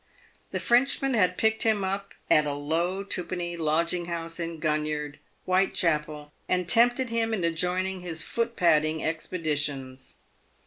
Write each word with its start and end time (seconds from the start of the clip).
The 0.49 0.59
Frenchman 0.59 1.13
had 1.13 1.37
picked 1.37 1.61
him 1.61 1.83
up 1.83 2.15
at 2.27 2.47
a 2.47 2.55
low 2.55 3.03
twopenny 3.03 3.55
lodging 3.55 4.05
house 4.05 4.39
in 4.39 4.57
Gun 4.57 4.83
yard, 4.83 5.19
"Whitechapel, 5.45 6.33
and 6.49 6.67
tempted 6.67 7.11
him 7.11 7.35
into 7.35 7.51
joining 7.51 8.01
his 8.01 8.23
foot 8.23 8.55
padding 8.55 9.05
expeditions. 9.05 10.17